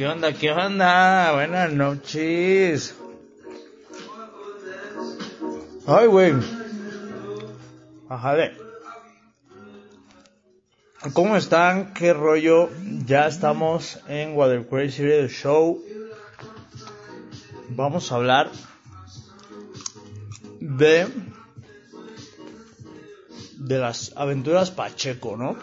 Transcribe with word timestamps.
¿Qué 0.00 0.06
onda? 0.06 0.32
¿Qué 0.32 0.50
onda? 0.50 1.32
Buenas 1.34 1.74
noches. 1.74 2.94
Ay, 5.86 6.06
güey. 6.06 6.32
Ajá, 8.08 8.34
de. 8.34 8.56
¿Cómo 11.12 11.36
están? 11.36 11.92
¿Qué 11.92 12.14
rollo? 12.14 12.70
Ya 13.04 13.26
estamos 13.26 14.00
en 14.08 14.34
Water 14.34 14.66
Crazy 14.66 15.02
Radio 15.02 15.28
Show. 15.28 15.84
Vamos 17.68 18.10
a 18.10 18.14
hablar 18.14 18.50
de 20.60 21.08
de 23.58 23.78
las 23.78 24.14
aventuras 24.16 24.70
Pacheco, 24.70 25.36
¿no? 25.36 25.58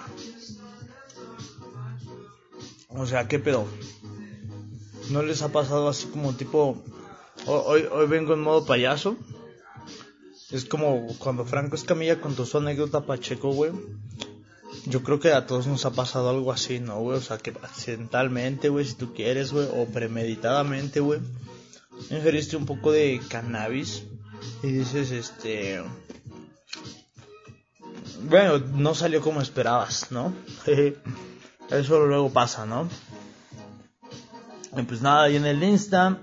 O 2.90 3.08
sea, 3.08 3.27
¿qué 3.27 3.40
pedo? 3.40 3.67
¿No 5.09 5.21
les 5.21 5.41
ha 5.41 5.49
pasado 5.49 5.88
así 5.88 6.07
como 6.07 6.34
tipo... 6.34 6.84
Hoy, 7.45 7.85
hoy 7.91 8.07
vengo 8.07 8.34
en 8.34 8.41
modo 8.41 8.65
payaso? 8.65 9.15
Es 10.52 10.65
como 10.65 11.07
cuando 11.17 11.45
Franco 11.45 11.75
Escamilla 11.75 12.21
contó 12.21 12.45
su 12.45 12.57
anécdota 12.57 13.05
Pacheco, 13.05 13.51
güey. 13.51 13.71
Yo 14.85 15.03
creo 15.03 15.20
que 15.20 15.34
a 15.34 15.45
todos 15.45 15.67
nos 15.67 15.85
ha 15.85 15.91
pasado 15.91 16.29
algo 16.29 16.51
así, 16.51 16.79
¿no, 16.79 16.99
güey? 16.99 17.17
O 17.17 17.21
sea, 17.21 17.38
que 17.38 17.51
accidentalmente, 17.51 18.70
güey, 18.70 18.85
si 18.85 18.95
tú 18.95 19.13
quieres, 19.13 19.51
güey, 19.51 19.67
o 19.73 19.85
premeditadamente, 19.85 20.99
güey, 20.99 21.20
ingeriste 22.09 22.55
un 22.55 22.65
poco 22.65 22.91
de 22.91 23.20
cannabis 23.29 24.03
y 24.63 24.67
dices, 24.67 25.12
este... 25.12 25.84
Bueno, 28.23 28.59
no 28.59 28.95
salió 28.95 29.21
como 29.21 29.41
esperabas, 29.41 30.12
¿no? 30.12 30.34
Eso 31.70 32.05
luego 32.05 32.32
pasa, 32.32 32.65
¿no? 32.65 32.89
Pues 34.85 35.01
nada, 35.01 35.23
ahí 35.23 35.35
en 35.35 35.45
el 35.45 35.63
Insta 35.63 36.20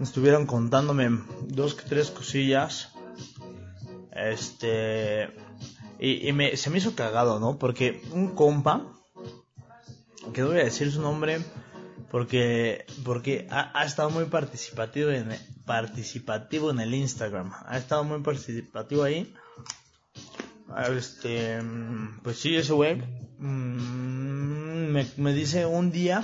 estuvieron 0.00 0.46
contándome 0.46 1.10
dos 1.46 1.74
que 1.74 1.88
tres 1.88 2.10
cosillas. 2.10 2.88
Este. 4.12 5.30
Y, 6.00 6.32
me, 6.32 6.56
se 6.56 6.70
me 6.70 6.78
hizo 6.78 6.94
cagado, 6.94 7.40
¿no? 7.40 7.58
Porque 7.58 8.02
un 8.12 8.34
compa, 8.34 8.84
que 10.32 10.42
no 10.42 10.48
voy 10.48 10.60
a 10.60 10.64
decir 10.64 10.92
su 10.92 11.00
nombre, 11.00 11.40
porque, 12.10 12.86
porque 13.04 13.48
ha, 13.50 13.84
estado 13.84 14.10
muy 14.10 14.26
participativo 14.26 15.10
en, 15.10 15.36
participativo 15.64 16.70
en 16.70 16.80
el 16.80 16.94
Instagram. 16.94 17.52
Ha 17.66 17.78
estado 17.78 18.04
muy 18.04 18.20
participativo 18.20 19.02
ahí. 19.02 19.34
Este, 20.90 21.58
pues 22.22 22.38
sí, 22.38 22.54
ese 22.54 22.72
güey 22.74 22.96
mm, 23.38 24.92
me, 24.92 25.06
me, 25.16 25.32
dice 25.32 25.66
un 25.66 25.90
día, 25.90 26.22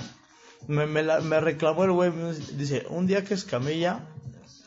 me, 0.67 0.85
me, 0.85 1.03
me 1.03 1.39
reclamó 1.39 1.83
el 1.83 1.91
güey, 1.91 2.11
dice, 2.53 2.85
un 2.89 3.07
día 3.07 3.23
que 3.23 3.33
Escamilla 3.33 4.07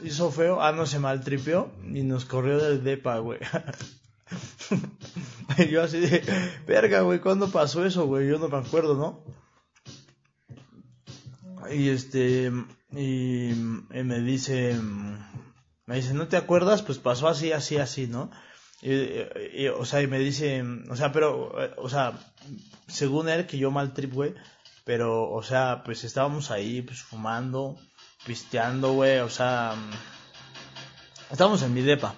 hizo 0.02 0.30
feo, 0.30 0.60
ah, 0.60 0.72
no, 0.72 0.86
se 0.86 0.98
maltripeó 0.98 1.70
y 1.82 2.02
nos 2.02 2.24
corrió 2.24 2.58
del 2.58 2.84
depa, 2.84 3.18
güey. 3.18 3.40
y 5.58 5.68
yo 5.68 5.82
así 5.82 6.00
de, 6.00 6.22
verga, 6.66 7.00
güey, 7.00 7.20
¿cuándo 7.20 7.50
pasó 7.50 7.84
eso, 7.84 8.06
güey? 8.06 8.28
Yo 8.28 8.38
no 8.38 8.48
me 8.48 8.58
acuerdo, 8.58 8.94
¿no? 8.94 9.24
Y 11.70 11.90
este, 11.90 12.52
y, 12.92 13.52
me 13.92 14.20
dice, 14.20 14.78
me 15.86 15.96
dice, 15.96 16.14
¿no 16.14 16.28
te 16.28 16.36
acuerdas? 16.36 16.82
Pues 16.82 16.98
pasó 16.98 17.28
así, 17.28 17.52
así, 17.52 17.76
así, 17.76 18.06
¿no? 18.06 18.30
Y, 18.80 19.66
o 19.66 19.84
sea, 19.84 20.02
y 20.02 20.06
me 20.06 20.20
dice, 20.20 20.62
o 20.88 20.96
sea, 20.96 21.12
pero, 21.12 21.52
o 21.76 21.88
sea, 21.88 22.18
según 22.86 23.28
él, 23.28 23.46
que 23.46 23.58
yo 23.58 23.70
mal 23.70 23.92
pero, 24.88 25.30
o 25.30 25.42
sea, 25.42 25.82
pues 25.84 26.02
estábamos 26.04 26.50
ahí, 26.50 26.80
pues 26.80 27.02
fumando, 27.02 27.76
pisteando, 28.24 28.94
güey, 28.94 29.18
o 29.18 29.28
sea, 29.28 29.74
estábamos 31.30 31.60
en 31.60 31.74
mi 31.74 31.82
depa. 31.82 32.14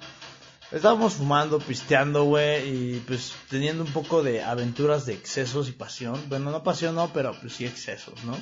Estábamos 0.70 1.14
fumando, 1.14 1.58
pisteando, 1.58 2.22
güey, 2.22 2.68
y 2.68 3.00
pues 3.00 3.32
teniendo 3.48 3.82
un 3.82 3.92
poco 3.92 4.22
de 4.22 4.44
aventuras 4.44 5.04
de 5.04 5.14
excesos 5.14 5.68
y 5.68 5.72
pasión. 5.72 6.22
Bueno, 6.28 6.52
no 6.52 6.62
pasión, 6.62 6.94
no, 6.94 7.12
pero 7.12 7.34
pues 7.40 7.54
sí 7.54 7.66
excesos, 7.66 8.22
¿no? 8.22 8.38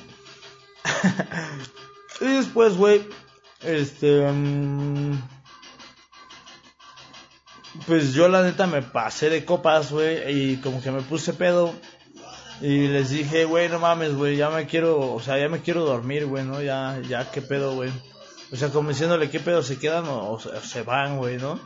y 2.21 2.25
después, 2.25 2.77
güey, 2.77 3.01
este... 3.63 4.31
Mm, 4.31 5.19
pues 7.87 8.13
yo 8.13 8.27
la 8.27 8.43
neta 8.43 8.67
me 8.67 8.83
pasé 8.83 9.31
de 9.31 9.43
copas, 9.43 9.91
güey, 9.91 10.53
y 10.53 10.57
como 10.57 10.83
que 10.83 10.91
me 10.91 11.01
puse 11.01 11.33
pedo. 11.33 11.73
Y 12.61 12.87
les 12.87 13.09
dije, 13.09 13.45
güey, 13.45 13.69
no 13.69 13.79
mames, 13.79 14.15
güey, 14.15 14.35
ya 14.35 14.49
me 14.49 14.67
quiero, 14.67 15.13
o 15.13 15.19
sea, 15.21 15.37
ya 15.37 15.47
me 15.47 15.61
quiero 15.61 15.85
dormir, 15.85 16.25
güey, 16.25 16.43
¿no? 16.43 16.61
Ya, 16.61 16.99
ya, 17.07 17.31
qué 17.31 17.41
pedo, 17.41 17.75
güey. 17.75 17.91
O 18.51 18.55
sea, 18.55 18.69
como 18.69 18.89
diciéndole 18.89 19.29
qué 19.29 19.39
pedo, 19.39 19.63
se 19.63 19.77
quedan 19.77 20.05
o, 20.07 20.39
se 20.39 20.81
van, 20.81 21.17
güey, 21.17 21.37
¿no? 21.37 21.59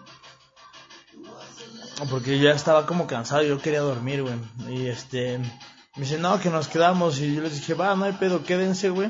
Porque 2.10 2.40
ya 2.40 2.52
estaba 2.52 2.86
como 2.86 3.08
cansado, 3.08 3.44
yo 3.44 3.60
quería 3.60 3.82
dormir, 3.82 4.22
güey. 4.22 4.36
Y 4.70 4.88
este, 4.88 5.40
me 5.40 6.04
dice, 6.04 6.20
no, 6.20 6.40
que 6.40 6.50
nos 6.50 6.68
quedamos. 6.68 7.20
Y 7.20 7.36
yo 7.36 7.42
les 7.42 7.56
dije, 7.56 7.74
va, 7.74 7.96
no 7.96 8.06
hay 8.06 8.14
pedo, 8.14 8.44
quédense, 8.44 8.90
güey. 8.90 9.10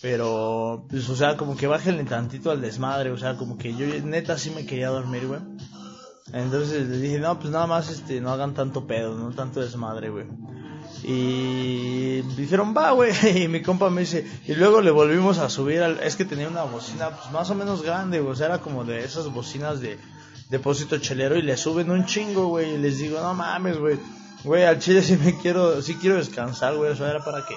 Pero, 0.00 0.86
pues, 0.88 1.08
o 1.10 1.16
sea, 1.16 1.36
como 1.36 1.56
que 1.56 1.66
bájenle 1.66 2.04
tantito 2.04 2.50
al 2.50 2.62
desmadre, 2.62 3.10
o 3.10 3.18
sea, 3.18 3.36
como 3.36 3.58
que 3.58 3.74
yo 3.74 3.86
neta 4.04 4.38
sí 4.38 4.50
me 4.50 4.64
quería 4.64 4.88
dormir, 4.88 5.26
güey. 5.26 5.40
Entonces 6.32 6.88
les 6.88 7.02
dije, 7.02 7.18
no, 7.18 7.38
pues 7.38 7.50
nada 7.50 7.66
más 7.66 7.90
este, 7.90 8.20
no 8.20 8.30
hagan 8.30 8.54
tanto 8.54 8.86
pedo, 8.86 9.18
no 9.18 9.30
tanto 9.32 9.60
desmadre, 9.60 10.10
güey. 10.10 10.26
Y 11.02 12.20
dijeron, 12.36 12.74
va, 12.76 12.92
güey. 12.92 13.12
Y 13.42 13.48
mi 13.48 13.62
compa 13.62 13.90
me 13.90 14.02
dice, 14.02 14.26
y 14.46 14.54
luego 14.54 14.80
le 14.80 14.90
volvimos 14.90 15.38
a 15.38 15.48
subir 15.48 15.82
al. 15.82 16.00
Es 16.00 16.16
que 16.16 16.24
tenía 16.24 16.48
una 16.48 16.64
bocina, 16.64 17.10
pues 17.10 17.30
más 17.30 17.50
o 17.50 17.54
menos 17.54 17.82
grande, 17.82 18.20
güey. 18.20 18.32
O 18.32 18.36
sea, 18.36 18.46
era 18.46 18.58
como 18.58 18.84
de 18.84 19.04
esas 19.04 19.26
bocinas 19.32 19.80
de 19.80 19.98
depósito 20.50 20.98
chelero 20.98 21.36
y 21.36 21.42
le 21.42 21.56
suben 21.56 21.90
un 21.90 22.06
chingo, 22.06 22.48
güey. 22.48 22.74
Y 22.74 22.78
les 22.78 22.98
digo, 22.98 23.20
no 23.20 23.34
mames, 23.34 23.78
güey. 23.78 23.98
Güey, 24.44 24.64
al 24.64 24.78
chile 24.78 25.02
sí 25.02 25.16
me 25.16 25.38
quiero, 25.38 25.82
sí 25.82 25.94
quiero 25.94 26.16
descansar, 26.16 26.76
güey. 26.76 26.92
Eso 26.92 27.06
era 27.06 27.24
para 27.24 27.44
que 27.46 27.54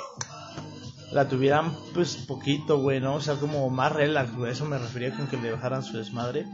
la 1.11 1.27
tuvieran, 1.27 1.75
pues 1.93 2.15
poquito, 2.15 2.79
güey, 2.79 2.99
¿no? 2.99 3.15
O 3.15 3.21
sea, 3.21 3.35
como 3.35 3.69
más 3.69 3.91
relax, 3.91 4.35
güey. 4.35 4.51
Eso 4.51 4.65
me 4.65 4.77
refería 4.77 5.15
con 5.15 5.27
que 5.27 5.37
le 5.37 5.51
bajaran 5.51 5.83
su 5.83 5.97
desmadre. 5.97 6.45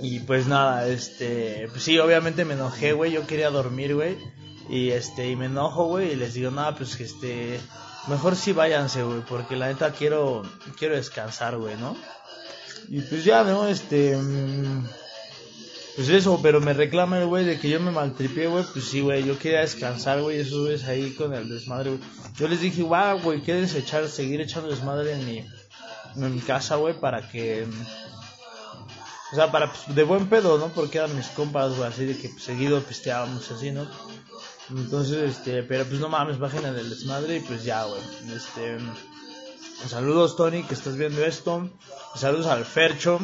Y 0.00 0.18
pues 0.20 0.48
nada, 0.48 0.88
este, 0.88 1.68
pues 1.70 1.84
sí, 1.84 1.98
obviamente 1.98 2.44
me 2.44 2.54
enojé, 2.54 2.92
güey, 2.92 3.12
yo 3.12 3.24
quería 3.26 3.50
dormir, 3.50 3.94
güey. 3.94 4.16
Y 4.68 4.90
este, 4.90 5.28
y 5.28 5.36
me 5.36 5.46
enojo, 5.46 5.86
güey, 5.86 6.12
y 6.12 6.16
les 6.16 6.34
digo, 6.34 6.50
nada, 6.50 6.74
pues 6.74 6.96
que 6.96 7.04
este, 7.04 7.60
mejor 8.08 8.36
sí 8.36 8.52
váyanse, 8.52 9.02
güey, 9.02 9.20
porque 9.20 9.56
la 9.56 9.68
neta 9.68 9.92
quiero, 9.92 10.42
quiero 10.78 10.94
descansar, 10.94 11.56
güey, 11.56 11.76
¿no? 11.76 11.96
Y 12.88 13.00
pues 13.00 13.24
ya, 13.24 13.44
¿no? 13.44 13.66
Este, 13.66 14.16
mm, 14.16 14.86
pues 15.96 16.08
eso, 16.08 16.40
pero 16.42 16.60
me 16.60 16.72
reclama 16.72 17.18
el 17.18 17.26
güey 17.26 17.44
de 17.44 17.58
que 17.58 17.68
yo 17.68 17.80
me 17.80 17.90
maltripié, 17.90 18.46
güey, 18.46 18.64
pues 18.72 18.84
sí, 18.86 19.00
güey, 19.00 19.24
yo 19.24 19.38
quería 19.38 19.60
descansar, 19.60 20.20
güey, 20.22 20.40
eso 20.40 20.70
es 20.70 20.84
ahí 20.84 21.12
con 21.12 21.34
el 21.34 21.48
desmadre, 21.48 21.90
güey. 21.90 22.02
Yo 22.36 22.48
les 22.48 22.60
dije, 22.60 22.82
guau, 22.82 23.20
güey, 23.20 23.40
¿quieres 23.42 23.74
echar, 23.74 24.08
seguir 24.08 24.40
echando 24.40 24.68
desmadre 24.68 25.12
en 25.12 25.26
mi, 25.26 25.38
en 26.16 26.34
mi 26.34 26.40
casa, 26.40 26.76
güey, 26.76 26.98
para 26.98 27.28
que 27.28 27.66
o 29.32 29.34
sea, 29.34 29.50
para 29.50 29.72
pues, 29.72 29.96
de 29.96 30.02
buen 30.02 30.28
pedo, 30.28 30.58
¿no? 30.58 30.68
Porque 30.68 30.98
eran 30.98 31.16
mis 31.16 31.28
compas, 31.28 31.74
güey, 31.74 31.88
así 31.88 32.04
de 32.04 32.18
que 32.18 32.28
pues, 32.28 32.42
seguido 32.42 32.82
pisteábamos 32.82 33.50
así, 33.50 33.70
¿no? 33.70 33.86
Entonces, 34.74 35.36
este, 35.36 35.62
pero 35.62 35.84
pues 35.84 36.00
no 36.00 36.08
mames, 36.08 36.38
bajen 36.38 36.64
el 36.64 36.88
desmadre 36.88 37.36
y 37.36 37.40
pues 37.40 37.64
ya, 37.64 37.84
güey. 37.84 38.00
Este, 38.34 38.78
saludos, 39.86 40.36
Tony, 40.36 40.62
que 40.62 40.74
estás 40.74 40.96
viendo 40.96 41.24
esto. 41.24 41.68
Saludos 42.14 42.46
al 42.46 42.64
Fercho. 42.64 43.18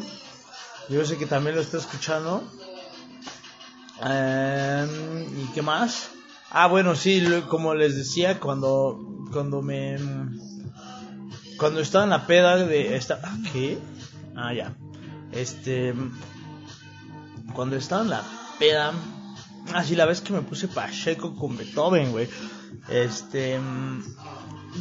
Yo 0.88 1.04
sé 1.04 1.16
que 1.16 1.26
también 1.26 1.56
lo 1.56 1.62
está 1.62 1.78
escuchando. 1.78 2.42
Em, 4.02 5.42
¿Y 5.42 5.46
qué 5.54 5.62
más? 5.62 6.10
Ah, 6.50 6.66
bueno, 6.66 6.94
sí, 6.94 7.24
como 7.48 7.74
les 7.74 7.96
decía, 7.96 8.40
cuando, 8.40 8.98
cuando 9.32 9.60
me, 9.62 9.96
cuando 11.58 11.80
estaba 11.80 12.04
en 12.04 12.10
la 12.10 12.26
peda 12.26 12.56
de 12.56 12.96
esta, 12.96 13.20
¿qué? 13.52 13.78
Ah, 14.36 14.54
ya. 14.54 14.74
Este. 15.32 15.94
Cuando 17.52 17.76
estaba 17.76 18.02
en 18.02 18.10
la 18.10 18.22
peda. 18.58 18.92
Así 19.74 19.94
la 19.94 20.06
vez 20.06 20.20
que 20.20 20.32
me 20.32 20.42
puse 20.42 20.68
Pacheco 20.68 21.34
con 21.34 21.56
Beethoven, 21.56 22.12
güey. 22.12 22.28
Este. 22.88 23.58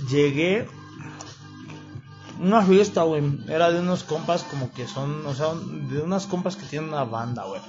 Llegué. 0.09 0.67
Una 2.39 2.61
fiesta, 2.61 3.03
güey. 3.03 3.23
Era 3.47 3.71
de 3.71 3.79
unos 3.79 4.03
compas 4.03 4.43
como 4.43 4.71
que 4.71 4.87
son. 4.87 5.25
O 5.25 5.33
sea, 5.33 5.53
de 5.55 6.01
unas 6.01 6.25
compas 6.27 6.55
que 6.55 6.65
tienen 6.65 6.89
una 6.89 7.03
banda, 7.03 7.45
güey. 7.45 7.61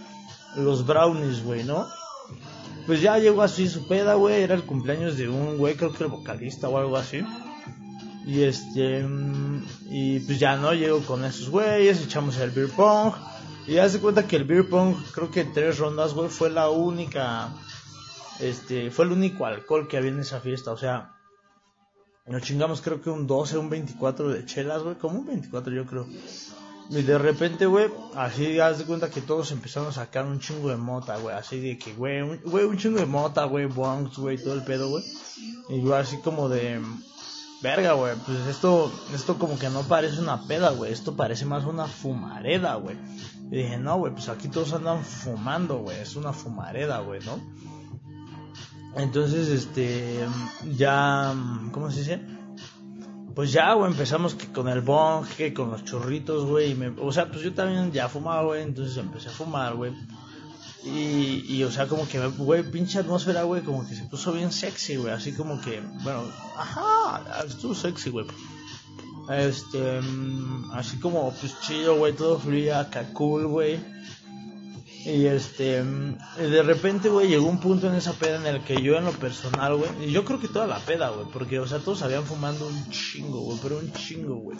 Los 0.56 0.86
Brownies, 0.86 1.44
güey, 1.44 1.64
¿no? 1.64 1.86
Pues 2.86 3.02
ya 3.02 3.18
llegó 3.18 3.42
así 3.42 3.68
su 3.68 3.86
peda, 3.86 4.14
güey. 4.14 4.42
Era 4.42 4.54
el 4.54 4.64
cumpleaños 4.64 5.16
de 5.16 5.28
un 5.28 5.58
güey, 5.58 5.74
creo 5.74 5.92
que 5.92 6.04
el 6.04 6.10
vocalista 6.10 6.68
o 6.68 6.78
algo 6.78 6.96
así. 6.96 7.22
Y 8.26 8.42
este, 8.42 9.06
y 9.88 10.20
pues 10.20 10.38
ya 10.38 10.56
no, 10.56 10.74
llego 10.74 11.00
con 11.00 11.24
esos 11.24 11.48
güeyes, 11.48 12.02
echamos 12.02 12.36
el 12.38 12.50
beer 12.50 12.68
pong. 12.68 13.14
Y 13.68 13.76
hace 13.76 14.00
cuenta 14.00 14.26
que 14.26 14.36
el 14.36 14.44
beer 14.44 14.66
pong, 14.66 14.96
creo 15.12 15.30
que 15.30 15.42
en 15.42 15.52
tres 15.52 15.78
rondas, 15.78 16.14
güey, 16.14 16.30
fue 16.30 16.48
la 16.48 16.70
única, 16.70 17.50
este, 18.40 18.90
fue 18.90 19.04
el 19.04 19.12
único 19.12 19.44
alcohol 19.44 19.86
que 19.86 19.98
había 19.98 20.10
en 20.10 20.20
esa 20.20 20.40
fiesta. 20.40 20.72
O 20.72 20.78
sea, 20.78 21.14
Nos 22.26 22.42
chingamos 22.42 22.80
creo 22.80 23.02
que 23.02 23.10
un 23.10 23.26
12, 23.26 23.58
un 23.58 23.68
24 23.68 24.30
de 24.30 24.46
chelas, 24.46 24.82
güey. 24.82 24.96
Como 24.96 25.18
un 25.18 25.26
24 25.26 25.72
yo 25.74 25.84
creo. 25.84 26.06
Y 26.88 27.02
de 27.02 27.18
repente, 27.18 27.66
güey, 27.66 27.90
así 28.14 28.58
haz 28.58 28.78
de 28.78 28.84
cuenta 28.84 29.10
que 29.10 29.20
todos 29.20 29.52
empezaron 29.52 29.90
a 29.90 29.92
sacar 29.92 30.24
un 30.24 30.40
chingo 30.40 30.70
de 30.70 30.76
mota, 30.76 31.18
güey. 31.18 31.36
Así 31.36 31.60
de 31.60 31.76
que, 31.76 31.92
güey, 31.92 32.22
un, 32.22 32.40
güey, 32.46 32.64
un 32.64 32.78
chingo 32.78 32.98
de 32.98 33.06
mota, 33.06 33.44
güey, 33.44 33.66
bongs, 33.66 34.16
güey, 34.16 34.42
todo 34.42 34.54
el 34.54 34.64
pedo, 34.64 34.88
güey. 34.88 35.04
Y 35.68 35.82
yo 35.82 35.94
así 35.94 36.16
como 36.18 36.48
de, 36.48 36.80
verga, 37.60 37.92
güey, 37.92 38.14
pues 38.24 38.38
esto, 38.46 38.90
esto 39.14 39.38
como 39.38 39.58
que 39.58 39.68
no 39.68 39.82
parece 39.82 40.20
una 40.20 40.46
peda, 40.46 40.70
güey. 40.70 40.92
Esto 40.92 41.16
parece 41.16 41.44
más 41.44 41.64
una 41.64 41.86
fumareda, 41.86 42.76
güey. 42.76 42.96
Y 43.50 43.56
dije, 43.56 43.78
no, 43.78 43.96
güey, 43.96 44.12
pues 44.12 44.28
aquí 44.28 44.48
todos 44.48 44.72
andan 44.72 45.02
fumando, 45.04 45.78
güey. 45.78 45.98
Es 46.00 46.16
una 46.16 46.32
fumareda, 46.32 47.00
güey, 47.00 47.20
¿no? 47.24 47.40
Entonces, 48.94 49.48
este, 49.48 50.26
ya, 50.76 51.34
¿cómo 51.72 51.90
se 51.90 52.00
dice? 52.00 52.20
Pues 53.34 53.52
ya, 53.52 53.72
güey, 53.74 53.90
empezamos 53.90 54.34
que 54.34 54.48
con 54.48 54.68
el 54.68 54.80
bong, 54.80 55.26
que 55.36 55.54
con 55.54 55.70
los 55.70 55.84
churritos, 55.84 56.44
güey. 56.44 56.76
O 57.00 57.12
sea, 57.12 57.30
pues 57.30 57.42
yo 57.42 57.54
también 57.54 57.92
ya 57.92 58.08
fumaba, 58.08 58.42
güey, 58.42 58.62
entonces 58.62 58.96
empecé 58.96 59.28
a 59.28 59.32
fumar, 59.32 59.76
güey. 59.76 59.92
Y, 60.84 61.44
y, 61.48 61.64
o 61.64 61.70
sea, 61.70 61.86
como 61.86 62.06
que, 62.08 62.24
güey, 62.26 62.62
pinche 62.62 62.98
atmósfera, 62.98 63.44
güey, 63.44 63.62
como 63.62 63.86
que 63.86 63.94
se 63.94 64.04
puso 64.04 64.32
bien 64.32 64.52
sexy, 64.52 64.96
güey. 64.96 65.12
Así 65.12 65.32
como 65.32 65.60
que, 65.60 65.80
bueno, 66.02 66.24
ajá, 66.56 67.44
estuvo 67.46 67.74
sexy, 67.74 68.10
güey. 68.10 68.26
Este, 69.30 70.00
así 70.72 70.98
como, 70.98 71.32
pues 71.32 71.60
chido, 71.60 71.96
güey, 71.96 72.14
todo 72.14 72.38
fluía 72.38 72.88
cool, 73.12 73.46
güey. 73.46 73.78
Y 75.04 75.26
este, 75.26 75.82
de 75.82 76.62
repente, 76.62 77.08
güey, 77.08 77.28
llegó 77.28 77.46
un 77.46 77.60
punto 77.60 77.88
en 77.88 77.94
esa 77.94 78.12
peda 78.12 78.36
en 78.36 78.46
el 78.46 78.64
que 78.64 78.82
yo 78.82 78.96
en 78.96 79.04
lo 79.04 79.12
personal, 79.12 79.76
güey, 79.76 80.10
yo 80.10 80.24
creo 80.24 80.40
que 80.40 80.48
toda 80.48 80.66
la 80.66 80.80
peda, 80.80 81.10
güey, 81.10 81.26
porque, 81.32 81.58
o 81.60 81.66
sea, 81.66 81.78
todos 81.78 82.02
habían 82.02 82.24
fumando 82.24 82.66
un 82.66 82.90
chingo, 82.90 83.40
güey, 83.40 83.58
pero 83.62 83.78
un 83.78 83.92
chingo, 83.92 84.34
güey. 84.36 84.58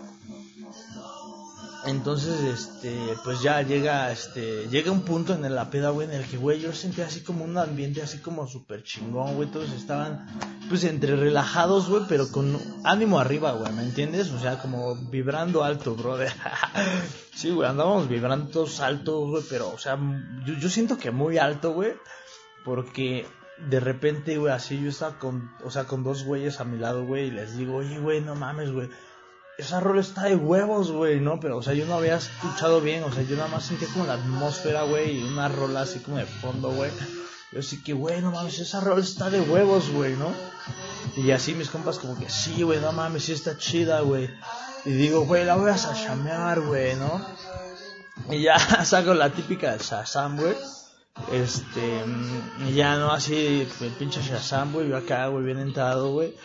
Entonces, 1.89 2.43
este, 2.43 3.17
pues 3.25 3.41
ya 3.41 3.63
llega, 3.63 4.13
este, 4.13 4.69
llega 4.69 4.93
un 4.93 5.03
punto 5.03 5.33
en 5.33 5.55
la 5.55 5.71
peda, 5.71 5.89
güey, 5.89 6.07
en 6.07 6.15
el 6.15 6.27
que, 6.27 6.37
güey, 6.37 6.61
yo 6.61 6.73
sentía 6.75 7.07
así 7.07 7.23
como 7.23 7.45
un 7.45 7.57
ambiente 7.57 8.03
así 8.03 8.19
como 8.19 8.47
súper 8.47 8.83
chingón, 8.83 9.37
güey, 9.37 9.49
todos 9.49 9.73
estaban, 9.73 10.27
pues, 10.69 10.85
entre 10.85 11.17
relajados, 11.17 11.89
güey, 11.89 12.03
pero 12.07 12.31
con 12.31 12.61
ánimo 12.85 13.19
arriba, 13.19 13.53
güey, 13.53 13.73
¿me 13.73 13.83
entiendes? 13.83 14.31
O 14.33 14.39
sea, 14.39 14.59
como 14.59 14.97
vibrando 14.97 15.65
alto, 15.65 15.95
brother. 15.95 16.33
sí, 17.35 17.51
güey, 17.51 17.67
andábamos 17.67 18.07
vibrando 18.07 18.51
todos 18.51 18.81
altos, 18.81 19.31
güey, 19.31 19.43
pero, 19.49 19.71
o 19.71 19.79
sea, 19.79 19.99
yo, 20.45 20.55
yo 20.55 20.69
siento 20.69 20.99
que 20.99 21.11
muy 21.11 21.39
alto, 21.39 21.73
güey, 21.73 21.95
porque 22.67 23.27
de 23.71 23.81
repente, 23.81 24.37
güey, 24.37 24.53
así 24.53 24.79
yo 24.79 24.91
estaba 24.91 25.19
con, 25.19 25.51
o 25.65 25.71
sea, 25.71 25.85
con 25.85 26.05
dos 26.05 26.25
güeyes 26.25 26.61
a 26.61 26.65
mi 26.65 26.77
lado, 26.77 27.07
güey, 27.07 27.29
y 27.29 27.31
les 27.31 27.57
digo, 27.57 27.77
oye, 27.77 27.99
güey, 27.99 28.21
no 28.21 28.35
mames, 28.35 28.73
güey 28.73 28.91
esa 29.59 29.81
rola 29.81 30.01
está 30.01 30.23
de 30.23 30.37
huevos, 30.37 30.93
güey, 30.93 31.19
¿no? 31.19 31.41
Pero, 31.41 31.57
o 31.57 31.63
sea, 31.63 31.75
yo 31.75 31.85
no 31.85 31.95
había 31.95 32.17
escuchado 32.17 32.81
bien, 32.81 33.03
o 33.03 33.13
sea, 33.13 33.25
yo 33.25 33.37
nada 33.37 33.49
más 33.49 33.65
sentía 33.67 33.89
como 33.89 34.07
la 34.07 34.15
atmósfera, 34.15 34.85
güey, 34.85 35.19
y 35.19 35.25
una 35.25 35.49
rola 35.49 35.81
así 35.81 35.99
como 35.99 36.17
de 36.17 36.27
fondo, 36.27 36.71
güey. 36.71 36.93
Yo 37.51 37.61
sí 37.61 37.83
que, 37.83 37.93
güey, 37.93 38.23
no 38.23 38.31
mames, 38.31 38.61
esa 38.61 38.79
rola 38.79 39.03
está 39.03 39.31
de 39.31 39.41
huevos, 39.41 39.91
güey, 39.91 40.15
¿no? 40.15 40.33
Y 41.17 41.33
así 41.33 41.55
mis 41.55 41.71
compas 41.71 41.99
como 41.99 42.17
que, 42.17 42.31
sí, 42.31 42.63
güey, 42.63 42.79
no 42.79 42.93
mames, 42.93 43.25
sí 43.25 43.33
está 43.33 43.59
chida, 43.59 44.01
güey. 44.03 44.31
Y 44.85 44.93
digo, 44.93 45.23
güey, 45.23 45.45
la 45.45 45.57
voy 45.57 45.71
a 45.71 45.77
chamear, 45.77 46.61
güey, 46.61 46.95
¿no? 46.95 47.21
Y 48.31 48.43
ya 48.43 48.59
saco 48.85 49.13
la 49.13 49.31
típica 49.31 49.73
de 49.73 49.79
Shazam, 49.79 50.37
güey. 50.37 50.55
Este, 51.33 52.05
y 52.69 52.75
ya 52.75 52.97
no 52.97 53.11
así, 53.11 53.67
el 53.81 53.91
pinche 53.91 54.23
Shazam, 54.23 54.73
güey, 54.73 54.89
yo 54.89 54.97
acá, 54.97 55.27
güey, 55.27 55.45
bien 55.45 55.59
entrado, 55.59 56.13
güey. 56.13 56.37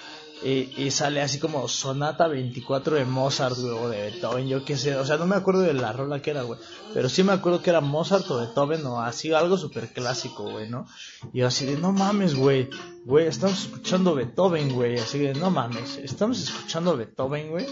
Y, 0.45 0.91
sale 0.91 1.21
así 1.21 1.39
como 1.39 1.67
Sonata 1.69 2.27
24 2.27 2.97
de 2.97 3.05
Mozart, 3.05 3.57
güey, 3.57 3.71
o 3.71 3.87
de 3.87 4.11
Beethoven, 4.11 4.47
yo 4.49 4.65
qué 4.65 4.75
sé, 4.75 4.95
o 4.97 5.05
sea, 5.05 5.15
no 5.15 5.25
me 5.25 5.37
acuerdo 5.37 5.61
de 5.61 5.73
la 5.73 5.93
rola 5.93 6.21
que 6.21 6.31
era, 6.31 6.41
güey, 6.41 6.59
pero 6.93 7.07
sí 7.07 7.23
me 7.23 7.31
acuerdo 7.31 7.61
que 7.61 7.69
era 7.69 7.79
Mozart 7.79 8.29
o 8.29 8.39
Beethoven 8.39 8.85
o 8.85 8.99
así, 8.99 9.31
algo 9.31 9.57
súper 9.57 9.93
clásico, 9.93 10.43
güey, 10.51 10.69
¿no? 10.69 10.85
Y 11.31 11.39
yo 11.39 11.47
así 11.47 11.65
de, 11.65 11.77
no 11.77 11.93
mames, 11.93 12.35
güey, 12.35 12.69
güey, 13.05 13.27
estamos 13.27 13.61
escuchando 13.61 14.15
Beethoven, 14.15 14.73
güey, 14.73 14.99
así 14.99 15.17
de, 15.19 15.33
no 15.33 15.49
mames, 15.49 15.97
estamos 15.97 16.41
escuchando 16.43 16.97
Beethoven, 16.97 17.49
güey. 17.49 17.65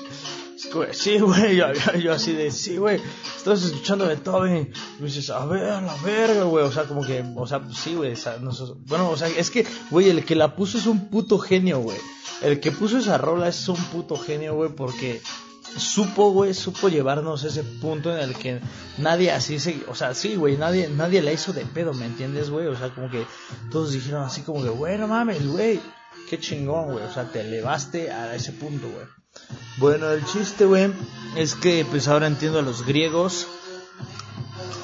Sí, 0.91 1.17
güey, 1.19 1.55
yo, 1.57 1.73
yo, 1.99 2.13
así 2.13 2.33
de, 2.33 2.51
sí, 2.51 2.77
güey, 2.77 3.01
estamos 3.35 3.63
escuchando 3.63 4.05
Beethoven. 4.05 4.71
Y 4.97 5.01
me 5.01 5.07
dices, 5.07 5.29
a 5.31 5.43
ver, 5.45 5.63
a 5.63 5.81
la 5.81 5.95
verga, 6.03 6.43
güey. 6.43 6.63
O 6.63 6.71
sea, 6.71 6.83
como 6.83 7.03
que, 7.03 7.25
o 7.35 7.47
sea, 7.47 7.61
sí, 7.73 7.95
güey. 7.95 8.13
bueno, 8.85 9.09
o 9.09 9.17
sea, 9.17 9.27
es 9.27 9.49
que, 9.49 9.65
güey, 9.89 10.09
el 10.09 10.23
que 10.23 10.35
la 10.35 10.55
puso 10.55 10.77
es 10.77 10.85
un 10.85 11.09
puto 11.09 11.39
genio, 11.39 11.79
güey. 11.79 11.97
El 12.41 12.59
que 12.59 12.71
puso 12.71 12.97
esa 12.97 13.17
rola 13.17 13.47
es 13.47 13.67
un 13.69 13.77
puto 13.85 14.17
genio, 14.17 14.55
güey, 14.55 14.71
porque 14.71 15.21
supo, 15.77 16.31
güey, 16.31 16.53
supo 16.53 16.89
llevarnos 16.89 17.43
ese 17.43 17.63
punto 17.63 18.11
en 18.11 18.19
el 18.19 18.35
que 18.35 18.59
nadie 18.97 19.31
así 19.31 19.59
se, 19.59 19.83
o 19.87 19.95
sea, 19.95 20.13
sí, 20.13 20.35
güey, 20.35 20.57
nadie, 20.57 20.89
nadie 20.89 21.21
la 21.21 21.31
hizo 21.31 21.53
de 21.53 21.65
pedo, 21.65 21.93
¿me 21.93 22.05
entiendes, 22.05 22.49
güey? 22.49 22.67
O 22.67 22.75
sea, 22.75 22.89
como 22.89 23.09
que 23.09 23.25
todos 23.71 23.91
dijeron 23.91 24.23
así 24.23 24.41
como 24.41 24.63
que, 24.63 24.69
güey, 24.69 24.97
no 24.97 25.07
mames, 25.07 25.45
güey, 25.47 25.79
qué 26.29 26.39
chingón, 26.39 26.91
güey, 26.91 27.05
o 27.05 27.13
sea, 27.13 27.25
te 27.25 27.41
elevaste 27.41 28.11
a 28.11 28.35
ese 28.35 28.51
punto, 28.53 28.89
güey. 28.89 29.05
Bueno, 29.77 30.11
el 30.11 30.25
chiste, 30.25 30.65
güey, 30.65 30.91
es 31.35 31.55
que 31.55 31.85
pues 31.89 32.07
ahora 32.07 32.27
entiendo 32.27 32.59
a 32.59 32.63
los 32.63 32.85
griegos, 32.85 33.47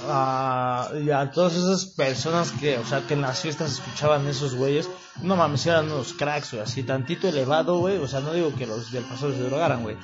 a, 0.07 0.89
y 1.03 1.10
a 1.10 1.31
todas 1.31 1.56
esas 1.56 1.86
personas 1.86 2.51
que, 2.51 2.77
o 2.77 2.86
sea, 2.86 3.06
que 3.06 3.13
en 3.13 3.21
las 3.21 3.39
fiestas 3.42 3.74
escuchaban 3.74 4.25
esos 4.27 4.56
güeyes, 4.56 4.89
no 5.22 5.36
mames, 5.36 5.66
eran 5.66 5.92
unos 5.92 6.14
cracks, 6.14 6.52
güey, 6.52 6.64
así 6.64 6.84
tantito 6.84 7.28
elevado, 7.28 7.80
güey, 7.80 7.98
o 7.98 8.08
sea, 8.08 8.19
no 8.19 8.34
digo 8.34 8.54
que 8.56 8.68
los 8.68 8.92
del 8.92 9.04
pasado 9.04 9.34
se 9.34 9.44
drogaran, 9.44 9.84
güey, 9.84 9.98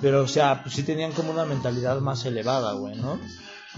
pero, 0.00 0.22
o 0.22 0.28
sea, 0.28 0.62
pues 0.62 0.74
sí 0.74 0.82
tenían 0.82 1.12
como 1.12 1.32
una 1.32 1.44
mentalidad 1.44 2.00
más 2.00 2.24
elevada, 2.24 2.72
güey, 2.72 2.96
¿no? 2.96 3.18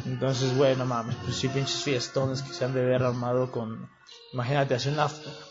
Entonces, 0.07 0.57
güey, 0.57 0.77
no 0.77 0.87
mames, 0.87 1.17
pues 1.25 1.37
sí, 1.37 1.49
pinches 1.49 1.83
fiestones 1.83 2.43
que 2.43 2.53
se 2.53 2.65
han 2.65 2.75
de 2.75 2.81
haber 2.81 3.03
armado 3.03 3.51
con, 3.51 3.91
imagínate, 4.33 4.75
hacer 4.75 4.93
una, 4.93 5.09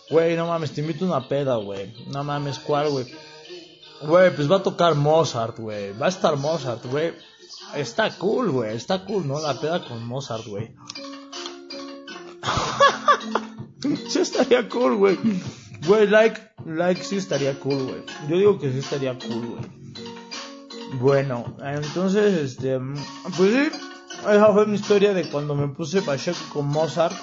güey, 0.10 0.36
no 0.36 0.48
mames, 0.48 0.72
te 0.72 0.82
invito 0.82 1.06
a 1.06 1.18
una 1.18 1.28
peda, 1.28 1.56
güey, 1.58 1.94
no 2.08 2.24
mames, 2.24 2.60
¿cuál, 2.60 2.90
güey? 2.90 3.06
Güey, 4.02 4.34
pues 4.34 4.50
va 4.50 4.58
a 4.58 4.64
tocar 4.64 4.96
Mozart, 4.96 5.60
güey. 5.60 5.92
Va 5.98 6.06
a 6.06 6.10
estar 6.10 6.38
Mozart, 6.38 6.86
güey. 6.86 7.14
Está 7.76 8.10
cool, 8.18 8.50
güey. 8.50 8.76
Está 8.76 9.04
cool, 9.04 9.28
¿no? 9.28 9.42
La 9.42 9.60
peda 9.60 9.84
con 9.86 10.06
Mozart, 10.06 10.46
güey. 10.48 10.74
sí 13.82 14.20
estaría 14.20 14.68
cool, 14.70 14.96
güey. 14.96 15.18
Güey, 15.86 16.08
like, 16.08 16.40
like 16.66 17.04
sí 17.04 17.18
estaría 17.18 17.60
cool, 17.60 17.84
güey. 17.84 18.04
Yo 18.28 18.38
digo 18.38 18.60
que 18.60 18.72
sí 18.72 18.80
estaría 18.80 19.18
cool, 19.18 19.46
güey. 19.48 19.80
Bueno, 21.00 21.56
entonces, 21.64 22.34
este, 22.34 22.80
pues 23.38 23.54
sí, 23.54 23.80
esa 24.22 24.54
fue 24.54 24.66
mi 24.66 24.76
historia 24.76 25.14
de 25.14 25.30
cuando 25.30 25.56
me 25.56 25.68
puse 25.68 26.02
Pacheco 26.02 26.40
con 26.52 26.68
Mozart. 26.68 27.16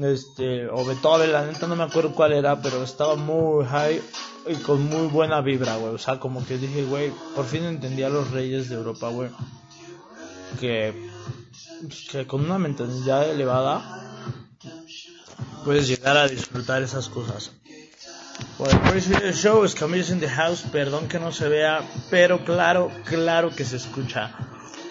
Este, 0.00 0.68
o 0.68 0.84
Beethoven, 0.84 1.32
la 1.32 1.44
neta 1.44 1.66
no 1.66 1.74
me 1.74 1.82
acuerdo 1.82 2.14
cuál 2.14 2.32
era, 2.32 2.62
pero 2.62 2.82
estaba 2.84 3.16
muy 3.16 3.66
high 3.66 4.00
y 4.46 4.54
con 4.62 4.82
muy 4.84 5.08
buena 5.08 5.40
vibra, 5.40 5.76
güey. 5.76 5.94
O 5.94 5.98
sea, 5.98 6.20
como 6.20 6.46
que 6.46 6.58
dije, 6.58 6.84
güey, 6.84 7.12
por 7.34 7.44
fin 7.44 7.64
entendí 7.64 8.02
a 8.04 8.08
los 8.08 8.30
reyes 8.30 8.68
de 8.68 8.76
Europa, 8.76 9.08
güey. 9.08 9.30
Que, 10.60 10.94
que 12.10 12.26
con 12.26 12.44
una 12.44 12.58
mentalidad 12.58 13.28
elevada 13.28 14.09
puedes 15.64 15.88
llegar 15.88 16.16
a 16.16 16.28
disfrutar 16.28 16.82
esas 16.82 17.08
cosas. 17.08 17.52
Bueno, 18.58 18.80
el 18.92 19.34
show 19.34 19.64
es 19.64 19.74
Camillas 19.74 20.10
in 20.10 20.20
the 20.20 20.28
House. 20.28 20.62
Perdón 20.72 21.08
que 21.08 21.18
no 21.18 21.32
se 21.32 21.48
vea, 21.48 21.82
pero 22.10 22.44
claro, 22.44 22.90
claro 23.04 23.50
que 23.54 23.64
se 23.64 23.76
escucha. 23.76 24.32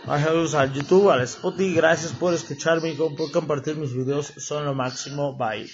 Saludos 0.05 0.55
al 0.55 0.73
YouTube, 0.73 1.11
al 1.11 1.21
Spotify. 1.21 1.75
Gracias 1.75 2.13
por 2.13 2.33
escucharme 2.33 2.89
y 2.89 2.95
por 2.95 3.31
compartir 3.31 3.75
mis 3.75 3.93
videos. 3.93 4.33
Son 4.37 4.65
lo 4.65 4.73
máximo. 4.73 5.35
Bye. 5.35 5.69